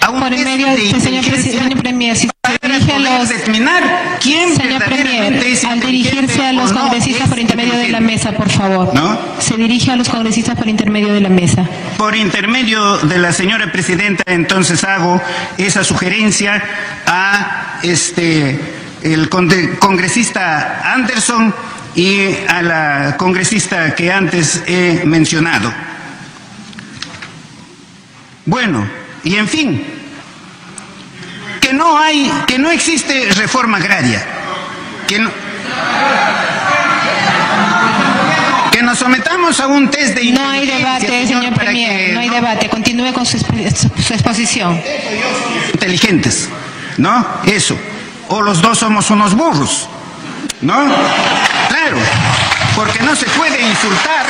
a 0.00 0.10
un 0.10 0.28
test 0.28 0.44
medio 0.44 0.66
de 0.68 0.76
señor, 1.00 1.24
inteligencia 1.24 1.62
señor 1.62 1.82
Premier, 1.82 2.16
si 2.16 2.26
se 2.26 2.32
para 2.40 2.58
dirige 2.58 2.92
a 2.92 2.96
poder 2.96 3.20
los 3.20 3.28
determinar 3.28 3.82
quién 4.20 4.56
Señor 4.56 4.84
Premier, 4.84 5.34
es 5.34 5.64
al 5.64 5.80
dirigirse 5.80 6.44
a 6.44 6.52
los 6.52 6.72
no 6.72 6.80
congresistas 6.80 7.24
es 7.24 7.28
por 7.28 7.38
intermedio 7.38 7.76
de 7.76 7.88
la 7.88 8.00
mesa, 8.00 8.32
por 8.32 8.48
favor. 8.48 8.94
¿No? 8.94 9.18
Se 9.38 9.56
dirige 9.56 9.92
a 9.92 9.96
los 9.96 10.08
congresistas 10.08 10.56
por 10.56 10.68
intermedio 10.68 11.12
de 11.12 11.20
la 11.20 11.28
mesa. 11.28 11.64
Por 11.96 12.16
intermedio 12.16 12.98
de 12.98 13.18
la 13.18 13.32
señora 13.32 13.70
presidenta, 13.70 14.24
entonces 14.26 14.84
hago 14.84 15.20
esa 15.58 15.84
sugerencia 15.84 16.62
a 17.06 17.78
este 17.82 18.58
el 19.02 19.28
congresista 19.28 20.92
Anderson 20.94 21.54
y 21.94 22.28
a 22.48 22.62
la 22.62 23.16
congresista 23.16 23.94
que 23.94 24.10
antes 24.10 24.62
he 24.66 25.02
mencionado. 25.04 25.72
Bueno, 28.46 28.88
y 29.24 29.36
en 29.36 29.48
fin, 29.48 29.84
que 31.60 31.72
no 31.72 31.98
hay, 31.98 32.30
que 32.46 32.58
no 32.58 32.70
existe 32.70 33.28
reforma 33.34 33.78
agraria, 33.78 34.24
que 35.06 35.18
no, 35.18 35.30
que 38.70 38.82
nos 38.82 38.98
sometamos 38.98 39.58
a 39.60 39.66
un 39.66 39.90
test 39.90 40.14
de 40.14 40.30
No 40.32 40.48
hay 40.48 40.66
debate, 40.66 41.26
señor 41.26 41.54
Premier, 41.54 42.06
que 42.08 42.12
no 42.12 42.20
hay 42.20 42.28
debate. 42.28 42.68
Continúe 42.68 43.12
con 43.12 43.24
su- 43.26 43.38
su 43.38 44.12
exposición. 44.14 44.80
inteligentes, 45.72 46.48
¿no? 46.98 47.26
Eso. 47.46 47.76
O 48.28 48.42
los 48.42 48.60
dos 48.62 48.78
somos 48.78 49.10
unos 49.10 49.34
burros, 49.34 49.88
¿no? 50.60 50.74
Claro, 51.68 51.96
porque 52.74 53.00
no 53.02 53.14
se 53.16 53.26
puede 53.26 53.60
insultar, 53.62 54.26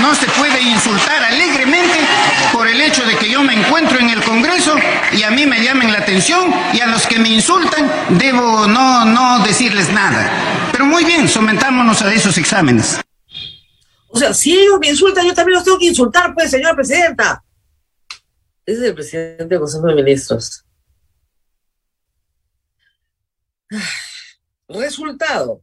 no 0.00 0.14
se 0.14 0.26
puede 0.26 0.60
insultar 0.62 1.22
alegremente 1.22 1.98
por 2.52 2.68
el 2.68 2.80
hecho 2.80 3.04
de 3.04 3.16
que 3.16 3.30
yo 3.30 3.42
me 3.42 3.54
encuentro 3.54 3.98
en 3.98 4.10
el 4.10 4.22
Congreso 4.22 4.74
y 5.12 5.22
a 5.22 5.30
mí 5.30 5.46
me 5.46 5.62
llamen 5.62 5.92
la 5.92 5.98
atención 5.98 6.52
y 6.72 6.80
a 6.80 6.86
los 6.86 7.06
que 7.06 7.18
me 7.18 7.28
insultan 7.28 7.90
debo 8.18 8.66
no, 8.66 9.04
no 9.04 9.44
decirles 9.44 9.92
nada. 9.92 10.30
Pero 10.72 10.86
muy 10.86 11.04
bien, 11.04 11.28
sometámonos 11.28 12.02
a 12.02 12.12
esos 12.12 12.36
exámenes. 12.38 13.00
O 14.08 14.18
sea, 14.18 14.32
si 14.32 14.58
ellos 14.58 14.78
me 14.80 14.88
insultan, 14.88 15.26
yo 15.26 15.34
también 15.34 15.56
los 15.56 15.64
tengo 15.64 15.78
que 15.78 15.86
insultar, 15.86 16.34
pues, 16.34 16.50
señora 16.50 16.74
presidenta. 16.74 17.42
Es 18.64 18.78
el 18.80 18.94
presidente 18.94 19.46
del 19.46 19.60
Consejo 19.60 19.86
de 19.86 19.94
Ministros. 19.94 20.64
Resultado. 24.68 25.62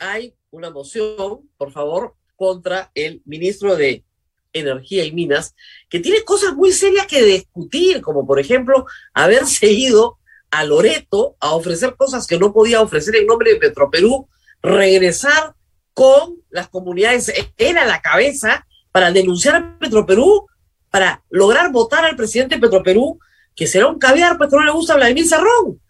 Hay 0.00 0.36
una 0.50 0.70
moción, 0.70 1.50
por 1.56 1.72
favor, 1.72 2.16
contra 2.38 2.90
el 2.94 3.20
ministro 3.24 3.74
de 3.76 4.04
Energía 4.52 5.04
y 5.04 5.12
Minas, 5.12 5.54
que 5.90 5.98
tiene 5.98 6.22
cosas 6.22 6.54
muy 6.54 6.72
serias 6.72 7.06
que 7.06 7.22
discutir, 7.24 8.00
como 8.00 8.26
por 8.26 8.38
ejemplo 8.38 8.86
haberse 9.12 9.66
ido 9.70 10.18
a 10.50 10.64
Loreto 10.64 11.36
a 11.40 11.54
ofrecer 11.54 11.96
cosas 11.96 12.26
que 12.26 12.38
no 12.38 12.52
podía 12.52 12.80
ofrecer 12.80 13.16
en 13.16 13.26
nombre 13.26 13.52
de 13.52 13.58
Petroperú, 13.58 14.28
regresar 14.62 15.54
con 15.92 16.36
las 16.48 16.68
comunidades, 16.68 17.30
era 17.56 17.84
la 17.84 18.00
cabeza 18.00 18.66
para 18.92 19.10
denunciar 19.10 19.56
a 19.56 19.78
Petroperú, 19.78 20.46
para 20.90 21.22
lograr 21.28 21.70
votar 21.72 22.04
al 22.04 22.16
presidente 22.16 22.54
de 22.54 22.60
Petroperú, 22.60 23.18
que 23.54 23.66
será 23.66 23.88
un 23.88 23.98
caviar, 23.98 24.38
pues 24.38 24.48
que 24.48 24.56
no 24.56 24.64
le 24.64 24.70
gusta 24.70 24.94
a 24.94 24.96
Vladimir 24.96 25.26
Cerrón. 25.26 25.80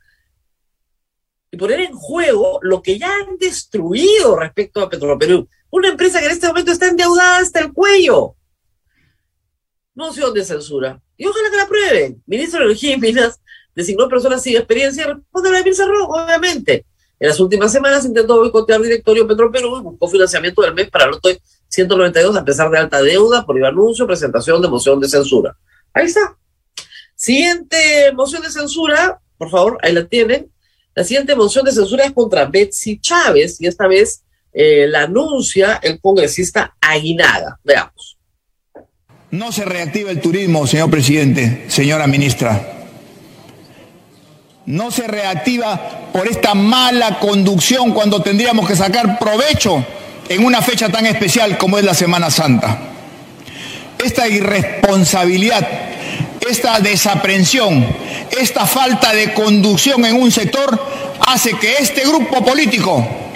Y 1.51 1.59
poner 1.59 1.81
en 1.81 1.93
juego 1.93 2.59
lo 2.63 2.83
que 2.83 2.99
ya 2.99 3.15
han 3.15 3.37
destruido 3.37 4.35
respecto 4.35 4.81
a 4.81 4.89
Petroperú. 4.89 5.47
Una 5.71 5.89
empresa 5.89 6.21
que 6.21 6.27
en 6.27 6.33
este 6.33 6.47
momento 6.47 6.73
está 6.73 6.89
endeudada 6.89 7.39
hasta 7.39 7.61
el 7.61 7.73
cuello. 7.73 8.35
Moción 9.95 10.33
de 10.33 10.45
censura. 10.45 11.03
Y 11.17 11.27
ojalá 11.27 11.51
que 11.51 11.57
la 11.57 11.63
aprueben. 11.65 12.23
Ministro 12.27 12.61
de 12.61 12.67
Energía 12.67 12.95
y 12.95 13.01
Minas 13.01 13.41
designó 13.75 14.09
personas 14.09 14.43
sin 14.43 14.57
experiencia 14.57 15.05
y 15.05 15.07
responde 15.07 15.49
a 15.49 15.53
Vladimir 15.53 15.75
Cerrón, 15.75 16.07
obviamente. 16.09 16.87
En 17.21 17.29
las 17.29 17.41
últimas 17.41 17.73
semanas 17.73 18.05
intentó 18.05 18.37
boicotear 18.39 18.81
directorio 18.81 19.27
Petroperú 19.27 19.79
y 19.79 19.83
buscó 19.83 20.09
financiamiento 20.09 20.63
del 20.63 20.75
mes 20.75 20.89
para 20.89 21.07
el 21.07 21.11
lote 21.11 21.43
192 21.69 22.37
a 22.37 22.45
pesar 22.45 22.71
de 22.71 22.79
alta 22.79 23.03
deuda 23.03 23.45
por 23.45 23.59
el 23.59 23.65
anuncio, 23.65 24.07
presentación 24.07 24.63
de 24.63 24.69
moción 24.69 25.01
de 25.01 25.09
censura. 25.09 25.57
Ahí 25.93 26.07
está. 26.07 26.37
Siguiente 27.17 28.13
moción 28.15 28.43
de 28.43 28.51
censura, 28.51 29.21
por 29.37 29.51
favor, 29.51 29.79
ahí 29.83 29.93
la 29.93 30.07
tienen. 30.07 30.53
La 30.95 31.03
siguiente 31.03 31.35
moción 31.35 31.65
de 31.65 31.73
censura 31.73 32.05
es 32.05 32.13
contra 32.13 32.47
Betsy 32.47 33.01
Chávez 33.01 33.61
y 33.61 33.67
esta 33.67 33.89
vez 33.89 34.23
eh, 34.61 34.89
la 34.89 35.03
anuncia 35.03 35.79
el 35.81 36.01
congresista 36.01 36.75
Aguinaga. 36.81 37.61
Veamos. 37.63 38.19
No 39.31 39.53
se 39.53 39.65
reactiva 39.65 40.11
el 40.11 40.21
turismo, 40.21 40.67
señor 40.67 40.91
presidente, 40.91 41.67
señora 41.69 42.09
ministra. 42.09 42.89
No 44.67 44.91
se 44.91 45.07
reactiva 45.07 46.11
por 46.13 46.27
esta 46.27 46.55
mala 46.55 47.21
conducción 47.21 47.93
cuando 47.93 48.21
tendríamos 48.21 48.67
que 48.67 48.75
sacar 48.75 49.17
provecho 49.21 49.87
en 50.29 50.45
una 50.45 50.61
fecha 50.61 50.89
tan 50.89 51.07
especial 51.07 51.57
como 51.57 51.79
es 51.79 51.85
la 51.85 51.95
Semana 51.95 52.29
Santa. 52.29 52.81
Esta 54.05 54.27
irresponsabilidad, 54.27 55.69
esta 56.51 56.81
desaprensión, 56.81 57.87
esta 58.37 58.67
falta 58.67 59.13
de 59.13 59.33
conducción 59.35 60.05
en 60.05 60.17
un 60.17 60.33
sector 60.33 60.85
hace 61.29 61.53
que 61.53 61.75
este 61.75 62.01
grupo 62.01 62.45
político 62.45 63.28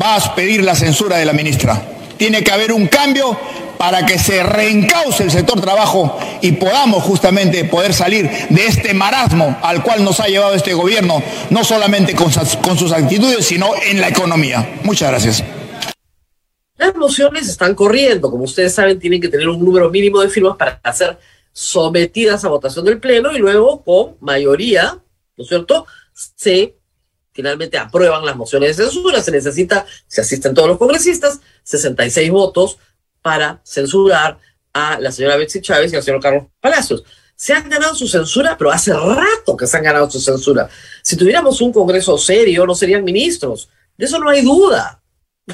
va 0.00 0.16
a 0.16 0.34
pedir 0.34 0.62
la 0.62 0.74
censura 0.74 1.16
de 1.16 1.24
la 1.24 1.32
ministra. 1.32 1.82
Tiene 2.16 2.42
que 2.44 2.52
haber 2.52 2.72
un 2.72 2.86
cambio 2.86 3.38
para 3.76 4.06
que 4.06 4.18
se 4.18 4.42
reencauce 4.42 5.24
el 5.24 5.30
sector 5.30 5.60
trabajo 5.60 6.16
y 6.40 6.52
podamos 6.52 7.02
justamente 7.02 7.64
poder 7.64 7.92
salir 7.92 8.30
de 8.48 8.66
este 8.66 8.94
marasmo 8.94 9.58
al 9.62 9.82
cual 9.82 10.04
nos 10.04 10.20
ha 10.20 10.26
llevado 10.26 10.54
este 10.54 10.74
gobierno, 10.74 11.22
no 11.50 11.64
solamente 11.64 12.14
con 12.14 12.30
sus 12.78 12.92
actitudes, 12.92 13.44
sino 13.44 13.72
en 13.90 14.00
la 14.00 14.08
economía. 14.08 14.78
Muchas 14.84 15.10
gracias. 15.10 15.44
Las 16.76 16.94
mociones 16.96 17.48
están 17.48 17.74
corriendo, 17.74 18.30
como 18.30 18.44
ustedes 18.44 18.74
saben, 18.74 18.98
tienen 18.98 19.20
que 19.20 19.28
tener 19.28 19.48
un 19.48 19.64
número 19.64 19.90
mínimo 19.90 20.20
de 20.20 20.28
firmas 20.28 20.56
para 20.56 20.80
ser 20.92 21.18
sometidas 21.52 22.44
a 22.44 22.48
votación 22.48 22.84
del 22.84 22.98
Pleno 22.98 23.32
y 23.32 23.38
luego 23.38 23.82
con 23.82 24.16
mayoría, 24.20 24.98
¿no 25.36 25.44
es 25.44 25.48
cierto?, 25.48 25.86
se 26.36 26.74
finalmente 27.34 27.76
aprueban 27.76 28.24
las 28.24 28.36
mociones 28.36 28.76
de 28.76 28.84
censura. 28.84 29.20
Se 29.20 29.32
necesita, 29.32 29.84
si 30.06 30.20
asisten 30.20 30.54
todos 30.54 30.68
los 30.68 30.78
congresistas, 30.78 31.40
66 31.64 32.30
votos 32.30 32.78
para 33.20 33.60
censurar 33.64 34.38
a 34.72 34.98
la 35.00 35.12
señora 35.12 35.36
Betsy 35.36 35.60
Chávez 35.60 35.92
y 35.92 35.96
al 35.96 36.02
señor 36.02 36.22
Carlos 36.22 36.44
Palacios. 36.60 37.04
Se 37.36 37.52
han 37.52 37.68
ganado 37.68 37.94
su 37.94 38.06
censura, 38.06 38.56
pero 38.56 38.70
hace 38.70 38.92
rato 38.92 39.56
que 39.56 39.66
se 39.66 39.76
han 39.76 39.82
ganado 39.82 40.08
su 40.08 40.20
censura. 40.20 40.68
Si 41.02 41.16
tuviéramos 41.16 41.60
un 41.60 41.72
Congreso 41.72 42.16
serio, 42.16 42.64
no 42.64 42.74
serían 42.74 43.02
ministros. 43.02 43.68
De 43.96 44.06
eso 44.06 44.18
no 44.18 44.30
hay 44.30 44.42
duda. 44.42 45.02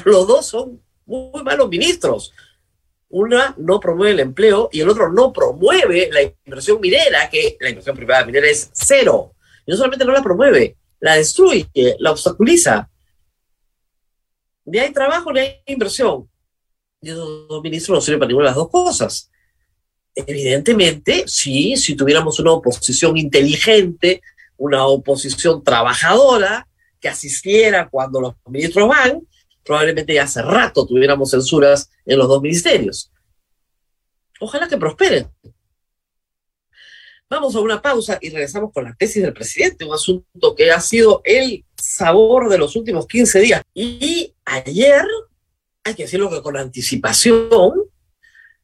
Los 0.05 0.27
dos 0.27 0.45
son 0.45 0.81
muy 1.05 1.43
malos 1.43 1.67
ministros. 1.69 2.31
Una 3.09 3.55
no 3.57 3.79
promueve 3.79 4.13
el 4.13 4.19
empleo 4.19 4.69
y 4.71 4.81
el 4.81 4.89
otro 4.89 5.11
no 5.11 5.33
promueve 5.33 6.09
la 6.11 6.21
inversión 6.45 6.79
minera, 6.79 7.29
que 7.29 7.57
la 7.59 7.69
inversión 7.69 7.95
privada 7.95 8.25
minera 8.25 8.47
es 8.47 8.69
cero. 8.73 9.33
Y 9.65 9.71
no 9.71 9.77
solamente 9.77 10.05
no 10.05 10.13
la 10.13 10.23
promueve, 10.23 10.77
la 11.01 11.15
destruye, 11.15 11.67
la 11.99 12.11
obstaculiza. 12.11 12.89
Ni 14.65 14.77
hay 14.77 14.93
trabajo 14.93 15.33
ni 15.33 15.41
hay 15.41 15.61
inversión. 15.65 16.29
Y 17.01 17.09
esos 17.09 17.47
dos 17.47 17.61
ministros 17.61 17.97
no 17.97 18.01
sirven 18.01 18.19
para 18.19 18.27
ninguna 18.29 18.45
de 18.45 18.49
las 18.51 18.55
dos 18.55 18.69
cosas. 18.69 19.31
Evidentemente, 20.13 21.23
sí, 21.27 21.75
si 21.75 21.95
tuviéramos 21.95 22.39
una 22.39 22.51
oposición 22.51 23.17
inteligente, 23.17 24.21
una 24.57 24.85
oposición 24.85 25.63
trabajadora, 25.63 26.67
que 26.99 27.09
asistiera 27.09 27.89
cuando 27.89 28.21
los 28.21 28.35
ministros 28.47 28.87
van, 28.87 29.27
probablemente 29.63 30.13
ya 30.13 30.23
hace 30.23 30.43
rato 30.43 30.85
tuviéramos 30.85 31.31
censuras 31.31 31.89
en 32.05 32.19
los 32.19 32.27
dos 32.27 32.41
ministerios. 32.41 33.11
Ojalá 34.39 34.67
que 34.67 34.77
prosperen. 34.77 35.27
Vamos 37.31 37.55
a 37.55 37.61
una 37.61 37.81
pausa 37.81 38.17
y 38.19 38.29
regresamos 38.29 38.73
con 38.73 38.83
la 38.83 38.93
tesis 38.93 39.23
del 39.23 39.31
presidente, 39.31 39.85
un 39.85 39.93
asunto 39.93 40.53
que 40.53 40.69
ha 40.69 40.81
sido 40.81 41.21
el 41.23 41.63
sabor 41.77 42.49
de 42.49 42.57
los 42.57 42.75
últimos 42.75 43.07
15 43.07 43.39
días. 43.39 43.61
Y 43.73 44.35
ayer, 44.43 45.05
hay 45.81 45.93
que 45.93 46.03
decirlo 46.03 46.29
que 46.29 46.41
con 46.41 46.57
anticipación, 46.57 47.85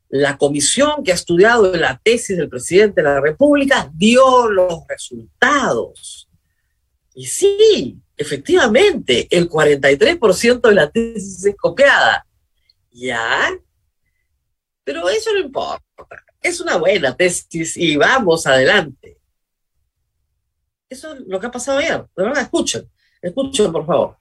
la 0.10 0.38
comisión 0.38 1.02
que 1.06 1.14
ha 1.14 1.16
estudiado 1.16 1.74
la 1.78 1.98
tesis 2.04 2.36
del 2.36 2.50
presidente 2.50 3.02
de 3.02 3.08
la 3.08 3.22
República 3.22 3.90
dio 3.94 4.50
los 4.50 4.86
resultados. 4.86 6.28
Y 7.16 7.26
sí, 7.26 7.98
efectivamente, 8.18 9.30
el 9.32 9.50
43% 9.50 10.60
de 10.60 10.76
la 10.76 10.92
tesis 10.92 11.46
es 11.46 11.56
copiada. 11.56 12.28
¿Ya? 12.92 13.50
Pero 14.84 15.08
eso 15.08 15.32
no 15.32 15.40
importa. 15.40 16.26
Es 16.48 16.62
una 16.62 16.78
buena 16.78 17.14
tesis 17.14 17.76
y 17.76 17.98
vamos 17.98 18.48
adelante. 18.48 19.18
Eso 20.90 21.14
es 21.14 21.20
lo 21.28 21.42
que 21.42 21.48
ha 21.48 21.52
pasado 21.52 21.80
ayer. 21.80 22.06
De 22.16 22.24
verdad, 22.24 22.44
escuchen. 22.44 22.88
Escuchen, 23.22 23.70
por 23.70 23.86
favor. 23.86 24.16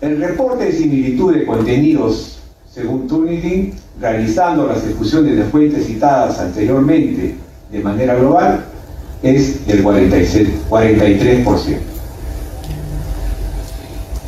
El 0.00 0.20
reporte 0.20 0.64
de 0.64 0.72
similitud 0.72 1.32
de 1.32 1.46
contenidos, 1.46 2.40
según 2.68 3.06
Turnitin, 3.06 3.78
realizando 4.00 4.66
las 4.66 4.82
ejecuciones 4.84 5.36
de 5.36 5.44
fuentes 5.44 5.86
citadas 5.86 6.40
anteriormente 6.40 7.36
de 7.70 7.78
manera 7.78 8.16
global, 8.16 8.64
es 9.22 9.64
del 9.64 9.84
43%. 9.84 11.78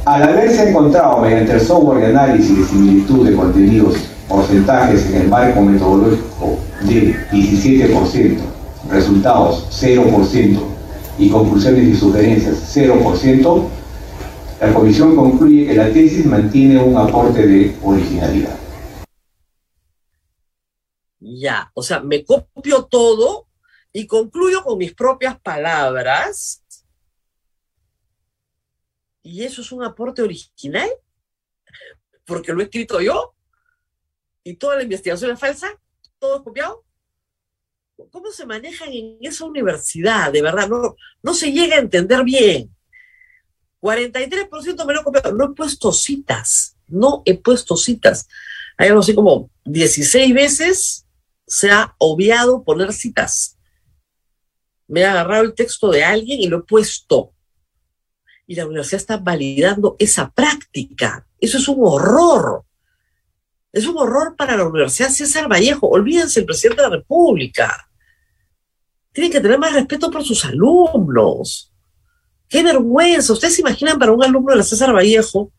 Al 0.05 0.23
haberse 0.23 0.69
encontrado 0.69 1.19
mediante 1.19 1.55
el 1.55 1.61
software 1.61 1.99
de 1.99 2.07
análisis 2.17 2.57
de 2.57 2.65
similitud 2.65 3.29
de 3.29 3.35
contenidos 3.35 4.14
porcentajes 4.29 5.07
en 5.07 5.23
el 5.23 5.29
marco 5.29 5.61
metodológico 5.61 6.59
de 6.83 7.15
17%, 7.31 8.39
resultados 8.91 9.67
0% 9.71 10.61
y 11.19 11.31
conclusiones 11.31 11.89
y 11.89 11.97
sugerencias 11.97 12.77
0%, 12.77 13.69
la 14.61 14.73
comisión 14.73 15.15
concluye 15.15 15.67
que 15.67 15.75
la 15.75 15.93
tesis 15.93 16.25
mantiene 16.27 16.83
un 16.83 16.97
aporte 16.97 17.47
de 17.47 17.77
originalidad. 17.83 18.59
Ya, 21.21 21.71
o 21.75 21.83
sea, 21.83 22.01
me 22.01 22.25
copio 22.25 22.85
todo 22.85 23.49
y 23.93 24.07
concluyo 24.07 24.63
con 24.63 24.79
mis 24.79 24.95
propias 24.95 25.41
palabras. 25.41 26.63
¿Y 29.23 29.43
eso 29.43 29.63
es 29.63 29.73
un 29.73 29.83
aporte 29.83 30.23
original? 30.23 30.91
Porque 32.27 32.53
lo 32.53 32.61
he 32.61 32.65
escrito 32.65 33.01
yo. 33.01 33.34
¿Y 34.45 34.55
toda 34.57 34.77
la 34.77 34.83
investigación 34.83 35.31
es 35.31 35.41
falsa? 35.41 35.69
¿Todo 36.19 36.37
es 36.37 36.43
copiado? 36.43 36.85
¿Cómo 38.11 38.31
se 38.31 38.45
manejan 38.45 38.93
en 38.93 39.19
esa 39.23 39.47
universidad? 39.47 40.31
De 40.33 40.43
verdad, 40.43 40.69
no, 40.69 40.97
no 41.23 41.35
se 41.35 41.51
llega 41.51 41.77
a 41.77 41.81
entender 41.81 42.23
bien. 42.25 42.75
43% 43.81 44.87
me 44.87 44.95
lo 44.95 45.01
he 45.01 45.05
copiado. 45.05 45.33
No 45.33 45.47
he 45.47 45.55
puesto 45.55 45.93
citas. 45.93 46.77
No 46.87 47.23
he 47.25 47.39
puesto 47.39 47.77
citas. 47.77 48.29
Hay 48.77 48.89
algo 48.89 49.01
así 49.01 49.15
como 49.15 49.51
16 49.65 50.35
veces 50.35 51.07
se 51.47 51.71
ha 51.71 51.95
obviado 51.99 52.65
poner 52.65 52.93
citas. 52.93 53.59
Me 54.87 55.01
he 55.01 55.05
agarrado 55.05 55.45
el 55.45 55.55
texto 55.55 55.91
de 55.91 56.05
alguien 56.05 56.41
y 56.41 56.49
lo 56.49 56.59
he 56.59 56.63
puesto. 56.63 57.33
Y 58.47 58.57
la 58.57 58.67
universidad 58.67 59.01
está 59.01 59.17
validando 59.17 59.97
esa 59.99 60.31
práctica. 60.31 61.27
Eso 61.41 61.59
es 61.59 61.69
un 61.69 61.79
horror. 61.81 62.65
Es 63.75 63.87
un 63.89 63.99
horror 63.99 64.37
para 64.37 64.57
la 64.57 64.69
Universidad 64.69 65.11
César 65.11 65.51
Vallejo. 65.51 65.89
Olvídense 65.89 66.39
el 66.39 66.47
presidente 66.47 66.81
de 66.81 66.89
la 66.89 66.95
República. 66.95 67.91
Tienen 69.11 69.33
que 69.33 69.41
tener 69.41 69.59
más 69.59 69.73
respeto 69.73 70.13
por 70.13 70.23
sus 70.23 70.45
alumnos. 70.45 71.73
Qué 72.49 72.63
vergüenza. 72.63 73.33
¿Ustedes 73.33 73.57
se 73.57 73.63
imaginan 73.63 73.99
para 73.99 74.13
un 74.13 74.23
alumno 74.23 74.53
de 74.53 74.59
la 74.59 74.63
César 74.63 74.95
Vallejo 74.95 75.53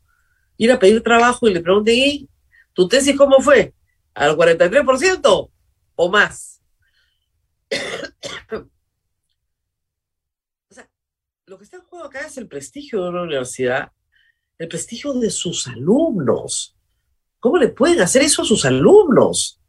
ir 0.55 0.71
a 0.71 0.79
pedir 0.79 1.03
trabajo 1.03 1.45
y 1.45 1.53
le 1.53 1.59
pregunten, 1.59 1.93
¿y 1.93 2.29
tu 2.71 2.87
tesis 2.87 3.17
cómo 3.17 3.41
fue? 3.41 3.73
¿Al 4.13 4.37
43% 4.37 5.51
o 5.95 6.09
más? 6.09 6.61
o 10.69 10.73
sea, 10.73 10.89
lo 11.47 11.57
que 11.57 11.65
está 11.65 11.75
en 11.75 11.83
juego 11.83 12.05
acá 12.05 12.25
es 12.25 12.37
el 12.37 12.47
prestigio 12.47 13.03
de 13.03 13.09
una 13.09 13.23
universidad, 13.23 13.91
el 14.57 14.69
prestigio 14.69 15.11
de 15.15 15.29
sus 15.29 15.67
alumnos. 15.67 16.74
¿Cómo 17.45 17.59
le 17.59 17.67
pueden 17.67 18.01
hacer 18.01 18.23
eso 18.23 18.41
a 18.41 18.45
sus 18.45 18.65
alumnos? 18.65 19.59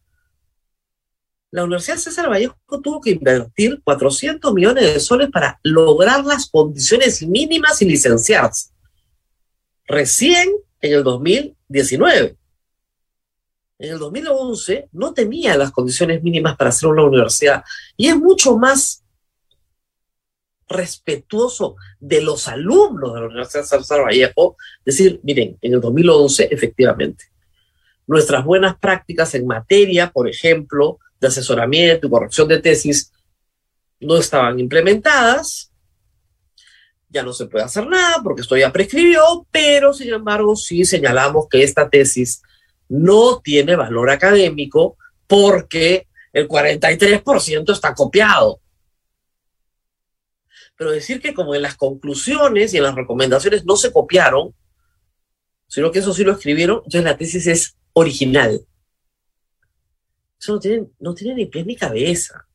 La 1.50 1.62
Universidad 1.62 1.98
César 1.98 2.30
Vallejo 2.30 2.56
tuvo 2.82 3.02
que 3.02 3.10
invertir 3.10 3.82
400 3.84 4.54
millones 4.54 4.94
de 4.94 4.98
soles 4.98 5.28
para 5.30 5.60
lograr 5.62 6.24
las 6.24 6.48
condiciones 6.48 7.20
mínimas 7.20 7.82
y 7.82 7.84
licenciarse. 7.84 8.70
Recién 9.84 10.54
en 10.80 10.94
el 10.94 11.04
2019. 11.04 12.38
En 13.80 13.92
el 13.92 13.98
2011 13.98 14.88
no 14.92 15.12
tenía 15.12 15.54
las 15.58 15.70
condiciones 15.70 16.22
mínimas 16.22 16.56
para 16.56 16.72
ser 16.72 16.88
una 16.88 17.04
universidad 17.04 17.62
y 17.94 18.08
es 18.08 18.16
mucho 18.16 18.56
más 18.56 19.04
respetuoso 20.66 21.76
de 22.00 22.22
los 22.22 22.48
alumnos 22.48 23.12
de 23.12 23.20
la 23.20 23.26
Universidad 23.26 23.64
César 23.64 24.02
Vallejo 24.02 24.56
decir, 24.82 25.20
miren, 25.22 25.58
en 25.60 25.74
el 25.74 25.80
2011 25.82 26.48
efectivamente 26.50 27.35
nuestras 28.06 28.44
buenas 28.44 28.78
prácticas 28.78 29.34
en 29.34 29.46
materia, 29.46 30.10
por 30.10 30.28
ejemplo, 30.28 30.98
de 31.20 31.28
asesoramiento 31.28 32.06
y 32.06 32.10
corrección 32.10 32.48
de 32.48 32.60
tesis, 32.60 33.12
no 34.00 34.16
estaban 34.16 34.58
implementadas. 34.58 35.72
Ya 37.08 37.22
no 37.22 37.32
se 37.32 37.46
puede 37.46 37.64
hacer 37.64 37.86
nada 37.86 38.20
porque 38.22 38.42
esto 38.42 38.56
ya 38.56 38.72
prescribió, 38.72 39.46
pero 39.50 39.92
sin 39.92 40.12
embargo 40.12 40.54
sí 40.56 40.84
señalamos 40.84 41.48
que 41.48 41.62
esta 41.62 41.88
tesis 41.88 42.42
no 42.88 43.40
tiene 43.40 43.74
valor 43.74 44.10
académico 44.10 44.96
porque 45.26 46.06
el 46.32 46.48
43% 46.48 47.72
está 47.72 47.94
copiado. 47.94 48.60
Pero 50.76 50.90
decir 50.90 51.20
que 51.20 51.32
como 51.32 51.54
en 51.54 51.62
las 51.62 51.76
conclusiones 51.76 52.74
y 52.74 52.76
en 52.76 52.82
las 52.82 52.94
recomendaciones 52.94 53.64
no 53.64 53.76
se 53.76 53.92
copiaron, 53.92 54.54
sino 55.68 55.90
que 55.90 56.00
eso 56.00 56.12
sí 56.12 56.22
lo 56.22 56.32
escribieron, 56.32 56.76
entonces 56.78 57.04
la 57.04 57.16
tesis 57.16 57.46
es 57.46 57.76
original. 57.98 58.60
Eso 60.38 60.52
no 60.52 60.60
tiene, 60.60 60.86
no 60.98 61.14
tiene 61.14 61.34
ni 61.34 61.46
pies 61.46 61.64
ni 61.64 61.76
cabeza. 61.76 62.46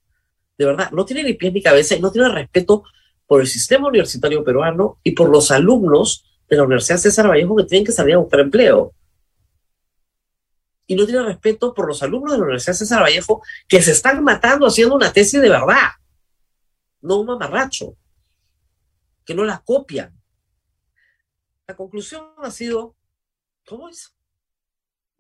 De 0.55 0.65
verdad, 0.65 0.91
no 0.91 1.03
tiene 1.03 1.23
ni 1.23 1.33
pies 1.33 1.51
ni 1.51 1.63
cabeza 1.63 1.95
y 1.95 1.99
no 1.99 2.11
tiene 2.11 2.29
respeto 2.29 2.83
por 3.25 3.41
el 3.41 3.47
sistema 3.47 3.87
universitario 3.87 4.43
peruano 4.43 4.99
y 5.03 5.11
por 5.11 5.29
los 5.29 5.49
alumnos 5.49 6.39
de 6.47 6.57
la 6.57 6.63
Universidad 6.63 6.99
César 6.99 7.27
Vallejo 7.27 7.55
que 7.55 7.63
tienen 7.63 7.85
que 7.85 7.91
salir 7.91 8.13
a 8.13 8.19
buscar 8.19 8.41
empleo. 8.41 8.93
Y 10.85 10.95
no 10.95 11.05
tiene 11.07 11.23
respeto 11.23 11.73
por 11.73 11.87
los 11.87 12.03
alumnos 12.03 12.33
de 12.33 12.37
la 12.37 12.43
Universidad 12.43 12.75
César 12.75 13.01
Vallejo 13.01 13.41
que 13.67 13.81
se 13.81 13.91
están 13.91 14.23
matando 14.23 14.67
haciendo 14.67 14.93
una 14.93 15.11
tesis 15.11 15.41
de 15.41 15.49
verdad, 15.49 15.89
no 17.01 17.19
un 17.19 17.25
mamarracho, 17.25 17.97
que 19.25 19.33
no 19.33 19.43
la 19.43 19.63
copian. 19.65 20.15
La 21.65 21.75
conclusión 21.75 22.27
ha 22.37 22.51
sido, 22.51 22.95
¿cómo 23.65 23.89
es? 23.89 24.13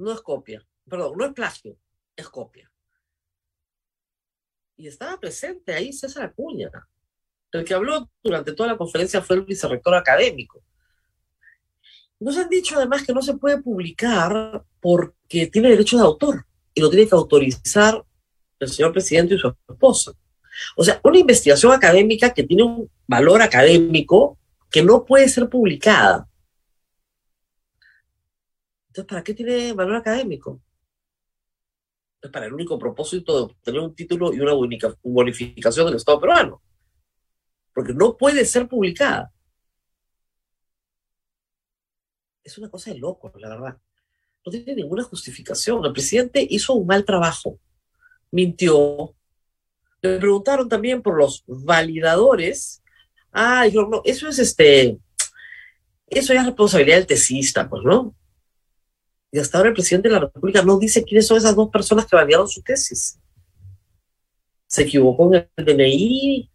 No 0.01 0.11
es 0.11 0.21
copia, 0.21 0.65
perdón, 0.89 1.17
no 1.17 1.25
es 1.25 1.33
plagio, 1.33 1.77
es 2.15 2.27
copia. 2.27 2.71
Y 4.77 4.87
estaba 4.87 5.19
presente 5.19 5.73
ahí 5.73 5.93
César 5.93 6.23
Acuña. 6.23 6.69
El 7.51 7.63
que 7.63 7.73
habló 7.73 8.09
durante 8.23 8.53
toda 8.53 8.69
la 8.69 8.77
conferencia 8.77 9.21
fue 9.21 9.35
el 9.35 9.43
vicerrector 9.43 9.93
académico. 9.93 10.63
Nos 12.19 12.37
han 12.37 12.49
dicho 12.49 12.77
además 12.77 13.05
que 13.05 13.13
no 13.13 13.21
se 13.21 13.35
puede 13.35 13.61
publicar 13.61 14.63
porque 14.79 15.47
tiene 15.47 15.69
derecho 15.69 15.97
de 15.97 16.03
autor 16.03 16.45
y 16.73 16.81
lo 16.81 16.89
tiene 16.89 17.07
que 17.07 17.15
autorizar 17.15 18.03
el 18.59 18.69
señor 18.69 18.93
presidente 18.93 19.35
y 19.35 19.39
su 19.39 19.55
esposa. 19.69 20.13
O 20.75 20.83
sea, 20.83 20.99
una 21.03 21.19
investigación 21.19 21.73
académica 21.73 22.33
que 22.33 22.43
tiene 22.43 22.63
un 22.63 22.89
valor 23.07 23.41
académico 23.41 24.37
que 24.69 24.83
no 24.83 25.05
puede 25.05 25.27
ser 25.29 25.49
publicada. 25.49 26.27
Entonces, 28.91 29.07
¿para 29.07 29.23
qué 29.23 29.33
tiene 29.33 29.71
valor 29.71 29.95
académico? 29.95 30.61
Es 32.21 32.29
para 32.29 32.47
el 32.47 32.53
único 32.53 32.77
propósito 32.77 33.33
de 33.33 33.41
obtener 33.43 33.79
un 33.79 33.95
título 33.95 34.33
y 34.33 34.41
una 34.41 34.51
bonificación 35.01 35.85
del 35.85 35.95
Estado 35.95 36.19
peruano. 36.19 36.61
Porque 37.73 37.93
no 37.93 38.17
puede 38.17 38.43
ser 38.43 38.67
publicada. 38.67 39.31
Es 42.43 42.57
una 42.57 42.69
cosa 42.69 42.91
de 42.91 42.97
loco, 42.97 43.31
la 43.39 43.47
verdad. 43.47 43.77
No 44.45 44.51
tiene 44.51 44.75
ninguna 44.75 45.03
justificación. 45.03 45.85
El 45.85 45.93
presidente 45.93 46.45
hizo 46.49 46.73
un 46.73 46.85
mal 46.85 47.05
trabajo. 47.05 47.61
Mintió. 48.29 49.15
Le 50.01 50.17
preguntaron 50.19 50.67
también 50.67 51.01
por 51.01 51.17
los 51.17 51.45
validadores. 51.47 52.83
Ah, 53.31 53.63
dijeron, 53.63 53.89
no, 53.89 54.01
eso 54.03 54.27
es 54.27 54.37
este. 54.37 54.99
Eso 56.07 56.33
es 56.33 56.45
responsabilidad 56.45 56.97
del 56.97 57.07
tesista, 57.07 57.69
pues, 57.69 57.83
¿no? 57.85 58.13
Y 59.31 59.39
hasta 59.39 59.57
ahora 59.57 59.69
el 59.69 59.75
presidente 59.75 60.09
de 60.09 60.15
la 60.15 60.19
República 60.21 60.61
no 60.61 60.77
dice 60.77 61.03
quiénes 61.03 61.27
son 61.27 61.37
esas 61.37 61.55
dos 61.55 61.69
personas 61.69 62.05
que 62.05 62.15
validaron 62.15 62.49
su 62.49 62.61
tesis. 62.61 63.17
¿Se 64.67 64.83
equivocó 64.83 65.33
en 65.33 65.49
el 65.55 65.65
DNI 65.65 66.49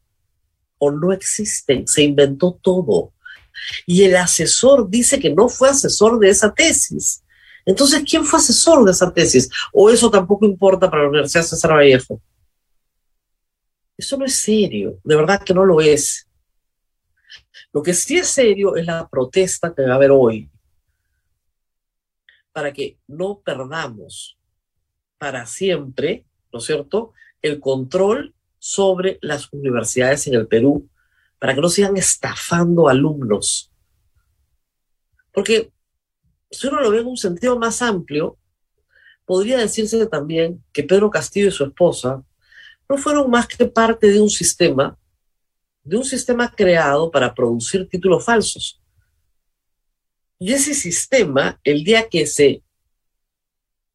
o 0.79 0.91
no 0.91 1.13
existen? 1.13 1.89
Se 1.89 2.03
inventó 2.03 2.59
todo. 2.61 3.15
Y 3.87 4.03
el 4.03 4.17
asesor 4.17 4.91
dice 4.91 5.19
que 5.19 5.35
no 5.35 5.49
fue 5.49 5.71
asesor 5.71 6.19
de 6.19 6.29
esa 6.29 6.53
tesis. 6.53 7.23
Entonces, 7.65 8.03
¿quién 8.09 8.25
fue 8.25 8.39
asesor 8.39 8.85
de 8.85 8.93
esa 8.93 9.13
tesis? 9.13 9.49
¿O 9.73 9.89
eso 9.89 10.11
tampoco 10.11 10.45
importa 10.45 10.91
para 10.91 11.05
la 11.05 11.09
Universidad 11.09 11.45
César 11.45 11.73
Vallejo? 11.73 12.21
Eso 13.97 14.19
no 14.19 14.27
es 14.27 14.35
serio, 14.35 15.01
de 15.03 15.17
verdad 15.17 15.43
que 15.43 15.55
no 15.55 15.65
lo 15.65 15.81
es. 15.81 16.29
Lo 17.73 17.83
que 17.83 17.95
sí 17.95 18.19
es 18.19 18.29
serio 18.29 18.77
es 18.77 18.85
la 18.85 19.09
protesta 19.09 19.75
que 19.75 19.83
va 19.83 19.93
a 19.93 19.97
haber 19.97 20.11
hoy 20.11 20.51
para 22.57 22.73
que 22.73 22.99
no 23.07 23.43
perdamos 23.45 24.39
para 25.19 25.45
siempre, 25.45 26.25
¿no 26.51 26.59
es 26.59 26.65
cierto?, 26.65 27.13
el 27.43 27.61
control 27.61 28.35
sobre 28.59 29.19
las 29.21 29.53
universidades 29.53 30.27
en 30.27 30.37
el 30.37 30.47
Perú, 30.47 30.89
para 31.39 31.55
que 31.55 31.61
no 31.61 31.69
sigan 31.69 31.99
estafando 31.99 32.89
alumnos. 32.89 33.71
Porque 35.35 35.71
si 36.51 36.69
uno 36.69 36.81
lo 36.81 36.91
ve 36.91 37.01
en 37.01 37.09
un 37.09 37.19
sentido 37.19 37.59
más 37.59 37.83
amplio, 37.83 38.39
podría 39.27 39.59
decirse 39.59 40.07
también 40.07 40.65
que 40.73 40.83
Pedro 40.83 41.11
Castillo 41.11 41.49
y 41.49 41.53
su 41.53 41.65
esposa 41.65 42.25
no 42.89 42.97
fueron 42.97 43.31
más 43.31 43.47
que 43.47 43.67
parte 43.67 44.11
de 44.11 44.19
un 44.19 44.31
sistema, 44.31 44.99
de 45.83 45.99
un 45.99 46.05
sistema 46.07 46.51
creado 46.51 47.11
para 47.11 47.35
producir 47.35 47.87
títulos 47.87 48.25
falsos. 48.25 48.81
Y 50.39 50.53
ese 50.53 50.75
sistema, 50.75 51.59
el 51.65 51.83
día 51.83 52.09
que 52.09 52.27
se, 52.27 52.63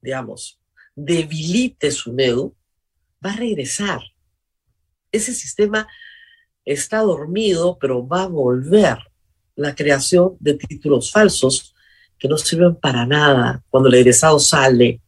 digamos, 0.02 0.60
debilite 0.96 1.92
su 1.92 2.14
NEDU, 2.14 2.56
va 3.24 3.34
a 3.34 3.38
regresar. 3.38 4.02
Ese 5.12 5.34
sistema 5.34 5.88
está 6.66 7.00
dormido, 7.00 7.78
pero 7.80 8.08
va 8.08 8.24
a 8.24 8.28
volver 8.28 8.98
la 9.56 9.76
creación 9.76 10.38
de 10.40 10.56
títulos 10.56 11.12
falsos 11.12 11.76
que 12.18 12.28
no 12.28 12.38
sirven 12.38 12.76
para 12.76 13.06
nada 13.06 13.64
cuando 13.70 13.90
el 13.90 13.96
egresado 13.96 14.40
sale 14.40 15.02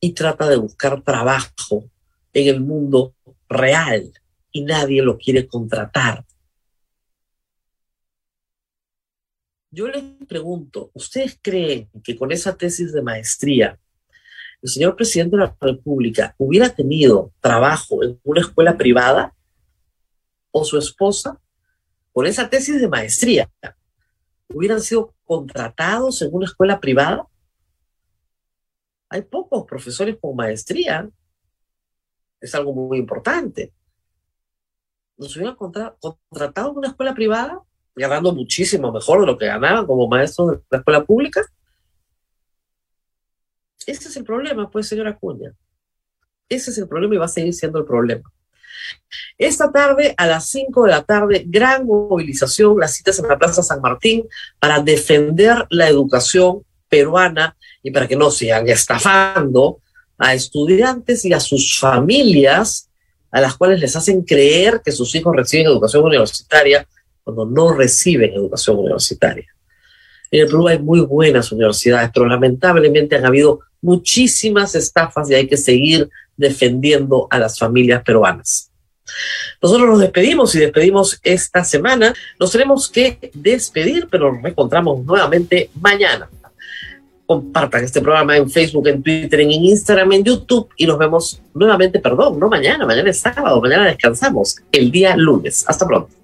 y 0.00 0.12
trata 0.12 0.48
de 0.48 0.56
buscar 0.56 1.02
trabajo 1.02 1.90
en 2.32 2.48
el 2.48 2.60
mundo 2.60 3.14
real 3.48 4.12
y 4.50 4.62
nadie 4.62 5.02
lo 5.02 5.16
quiere 5.18 5.46
contratar. 5.46 6.24
Yo 9.74 9.88
les 9.88 10.04
pregunto, 10.28 10.92
¿ustedes 10.94 11.36
creen 11.42 11.90
que 12.04 12.16
con 12.16 12.30
esa 12.30 12.56
tesis 12.56 12.92
de 12.92 13.02
maestría 13.02 13.76
el 14.62 14.68
señor 14.70 14.94
presidente 14.94 15.36
de 15.36 15.42
la 15.42 15.56
República 15.60 16.32
hubiera 16.38 16.68
tenido 16.68 17.32
trabajo 17.40 18.04
en 18.04 18.20
una 18.22 18.40
escuela 18.40 18.76
privada 18.76 19.34
o 20.52 20.64
su 20.64 20.78
esposa 20.78 21.40
con 22.12 22.24
esa 22.24 22.48
tesis 22.48 22.80
de 22.80 22.88
maestría 22.88 23.50
hubieran 24.48 24.80
sido 24.80 25.12
contratados 25.24 26.22
en 26.22 26.32
una 26.32 26.46
escuela 26.46 26.78
privada? 26.78 27.26
Hay 29.08 29.22
pocos 29.22 29.64
profesores 29.66 30.16
con 30.20 30.36
maestría. 30.36 31.10
Es 32.40 32.54
algo 32.54 32.72
muy 32.72 32.98
importante. 32.98 33.72
Nos 35.16 35.34
hubieran 35.36 35.56
contratado 35.56 36.70
en 36.70 36.78
una 36.78 36.88
escuela 36.88 37.12
privada, 37.12 37.60
ganando 37.94 38.34
muchísimo 38.34 38.92
mejor 38.92 39.20
de 39.20 39.26
lo 39.26 39.38
que 39.38 39.46
ganaban 39.46 39.86
como 39.86 40.08
maestros 40.08 40.52
de 40.52 40.62
la 40.70 40.78
escuela 40.78 41.04
pública. 41.04 41.42
Ese 43.86 44.08
es 44.08 44.16
el 44.16 44.24
problema, 44.24 44.70
pues, 44.70 44.88
señora 44.88 45.16
Cuña. 45.16 45.54
Ese 46.48 46.70
es 46.70 46.78
el 46.78 46.88
problema 46.88 47.14
y 47.14 47.18
va 47.18 47.26
a 47.26 47.28
seguir 47.28 47.54
siendo 47.54 47.78
el 47.78 47.84
problema. 47.84 48.30
Esta 49.38 49.70
tarde, 49.70 50.14
a 50.16 50.26
las 50.26 50.48
5 50.48 50.84
de 50.84 50.90
la 50.90 51.02
tarde, 51.02 51.44
gran 51.46 51.86
movilización, 51.86 52.78
las 52.78 52.94
citas 52.94 53.18
en 53.18 53.28
la 53.28 53.38
Plaza 53.38 53.62
San 53.62 53.80
Martín 53.80 54.26
para 54.58 54.80
defender 54.80 55.66
la 55.70 55.88
educación 55.88 56.64
peruana 56.88 57.56
y 57.82 57.90
para 57.90 58.06
que 58.06 58.16
no 58.16 58.30
sigan 58.30 58.68
estafando 58.68 59.80
a 60.18 60.34
estudiantes 60.34 61.24
y 61.24 61.32
a 61.32 61.40
sus 61.40 61.78
familias 61.78 62.90
a 63.30 63.40
las 63.40 63.56
cuales 63.56 63.80
les 63.80 63.96
hacen 63.96 64.22
creer 64.22 64.80
que 64.84 64.92
sus 64.92 65.14
hijos 65.14 65.34
reciben 65.34 65.66
educación 65.66 66.04
universitaria 66.04 66.86
cuando 67.24 67.46
no 67.46 67.72
reciben 67.72 68.32
educación 68.34 68.78
universitaria. 68.78 69.46
En 70.30 70.40
el 70.42 70.46
Perú 70.46 70.68
hay 70.68 70.78
muy 70.78 71.00
buenas 71.00 71.50
universidades, 71.52 72.10
pero 72.12 72.26
lamentablemente 72.26 73.16
han 73.16 73.24
habido 73.26 73.60
muchísimas 73.80 74.74
estafas 74.74 75.30
y 75.30 75.34
hay 75.34 75.46
que 75.46 75.56
seguir 75.56 76.08
defendiendo 76.36 77.26
a 77.30 77.38
las 77.38 77.58
familias 77.58 78.02
peruanas. 78.02 78.70
Nosotros 79.62 79.88
nos 79.88 80.00
despedimos 80.00 80.54
y 80.54 80.60
despedimos 80.60 81.20
esta 81.22 81.64
semana. 81.64 82.14
Nos 82.40 82.50
tenemos 82.50 82.88
que 82.88 83.30
despedir, 83.34 84.08
pero 84.10 84.32
nos 84.32 84.44
encontramos 84.44 85.04
nuevamente 85.04 85.70
mañana. 85.80 86.28
Compartan 87.26 87.84
este 87.84 88.00
programa 88.00 88.36
en 88.36 88.50
Facebook, 88.50 88.88
en 88.88 89.02
Twitter, 89.02 89.40
en 89.40 89.50
Instagram, 89.50 90.12
en 90.12 90.24
YouTube 90.24 90.68
y 90.76 90.86
nos 90.86 90.98
vemos 90.98 91.40
nuevamente, 91.54 91.98
perdón, 91.98 92.38
no 92.38 92.48
mañana, 92.48 92.84
mañana 92.84 93.10
es 93.10 93.20
sábado, 93.20 93.60
mañana 93.62 93.86
descansamos, 93.86 94.56
el 94.72 94.90
día 94.90 95.16
lunes. 95.16 95.64
Hasta 95.66 95.86
pronto. 95.86 96.23